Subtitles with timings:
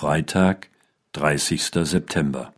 [0.00, 0.70] Freitag,
[1.12, 1.62] 30.
[1.84, 2.54] September.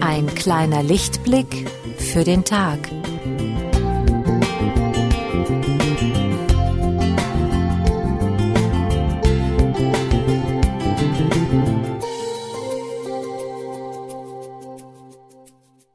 [0.00, 2.80] Ein kleiner Lichtblick für den Tag.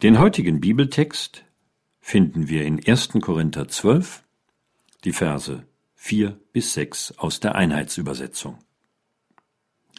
[0.02, 1.44] Den heutigen Bibeltext
[2.00, 3.10] finden wir in 1.
[3.20, 4.24] Korinther 12,
[5.04, 5.66] die Verse
[5.96, 8.60] 4 bis 6 aus der Einheitsübersetzung.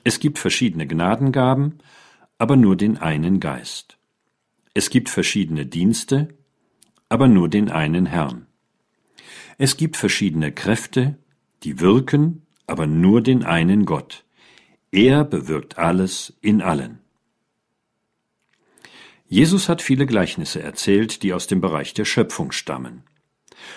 [0.03, 1.81] Es gibt verschiedene Gnadengaben,
[2.39, 3.99] aber nur den einen Geist.
[4.73, 6.29] Es gibt verschiedene Dienste,
[7.11, 8.47] aber nur den einen Herrn.
[9.59, 11.19] Es gibt verschiedene Kräfte,
[11.63, 14.25] die wirken, aber nur den einen Gott.
[14.93, 17.01] Er bewirkt alles in allen.
[19.33, 23.05] Jesus hat viele Gleichnisse erzählt, die aus dem Bereich der Schöpfung stammen.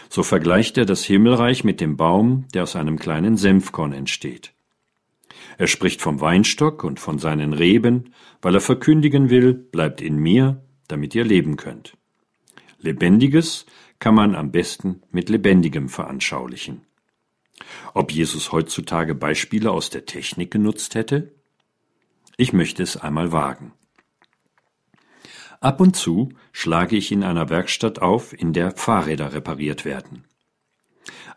[0.10, 4.56] So vergleicht er das Himmelreich mit dem Baum, der aus einem kleinen Senfkorn entsteht.
[5.60, 10.66] Er spricht vom Weinstock und von seinen Reben, weil er verkündigen will, bleibt in mir,
[10.88, 11.96] damit ihr leben könnt.
[12.80, 13.68] Lebendiges
[14.00, 16.82] kann man am besten mit Lebendigem veranschaulichen.
[17.94, 21.32] Ob Jesus heutzutage Beispiele aus der Technik genutzt hätte?
[22.38, 23.74] Ich möchte es einmal wagen.
[25.64, 30.26] Ab und zu schlage ich in einer Werkstatt auf, in der Fahrräder repariert werden.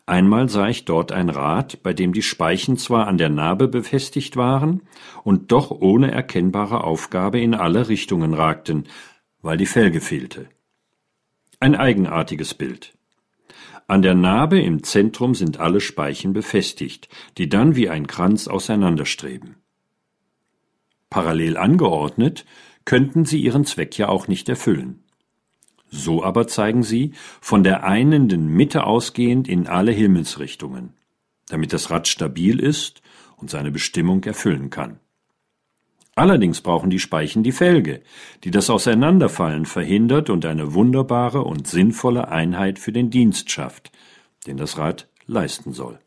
[0.05, 4.37] Einmal sah ich dort ein Rad, bei dem die Speichen zwar an der Narbe befestigt
[4.37, 4.83] waren
[5.23, 8.89] und doch ohne erkennbare Aufgabe in alle Richtungen ragten,
[9.43, 10.49] weil die Felge fehlte.
[11.61, 12.99] Ein eigenartiges Bild.
[13.87, 19.55] An der Narbe im Zentrum sind alle Speichen befestigt, die dann wie ein Kranz auseinanderstreben.
[21.11, 22.45] Parallel angeordnet
[22.87, 25.05] könnten sie ihren Zweck ja auch nicht erfüllen.
[25.91, 27.13] So aber zeigen sie,
[27.43, 30.95] von der einenden Mitte ausgehend in alle Himmelsrichtungen,
[31.49, 33.03] damit das Rad stabil ist
[33.37, 35.01] und seine Bestimmung erfüllen kann.
[36.15, 38.03] Allerdings brauchen die Speichen die Felge,
[38.43, 43.93] die das Auseinanderfallen verhindert und eine wunderbare und sinnvolle Einheit für den Dienst schafft,
[44.47, 45.99] den das Rad leisten soll.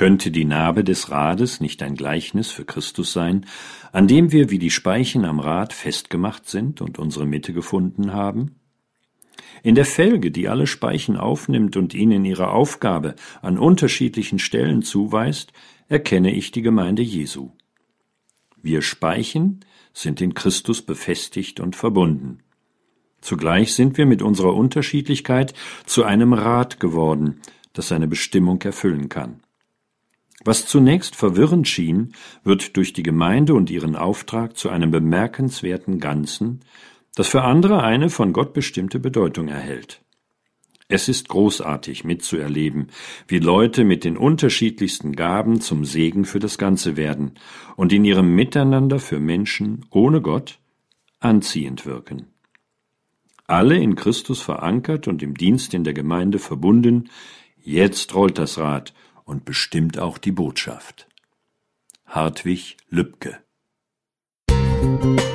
[0.00, 3.44] Könnte die Narbe des Rades nicht ein Gleichnis für Christus sein,
[3.92, 8.54] an dem wir wie die Speichen am Rad festgemacht sind und unsere Mitte gefunden haben?
[9.62, 15.52] In der Felge, die alle Speichen aufnimmt und ihnen ihre Aufgabe an unterschiedlichen Stellen zuweist,
[15.88, 17.50] erkenne ich die Gemeinde Jesu.
[18.62, 19.60] Wir Speichen
[19.92, 22.38] sind in Christus befestigt und verbunden.
[23.20, 25.52] Zugleich sind wir mit unserer Unterschiedlichkeit
[25.84, 27.42] zu einem Rad geworden,
[27.74, 29.42] das seine Bestimmung erfüllen kann.
[30.44, 32.14] Was zunächst verwirrend schien,
[32.44, 36.60] wird durch die Gemeinde und ihren Auftrag zu einem bemerkenswerten Ganzen,
[37.14, 40.02] das für andere eine von Gott bestimmte Bedeutung erhält.
[40.88, 42.88] Es ist großartig mitzuerleben,
[43.28, 47.34] wie Leute mit den unterschiedlichsten Gaben zum Segen für das Ganze werden
[47.76, 50.58] und in ihrem Miteinander für Menschen ohne Gott
[51.20, 52.26] anziehend wirken.
[53.46, 57.10] Alle in Christus verankert und im Dienst in der Gemeinde verbunden,
[57.62, 58.92] jetzt rollt das Rad
[59.30, 61.08] und bestimmt auch die Botschaft.
[62.04, 63.44] Hartwig Lübcke
[64.50, 65.30] Musik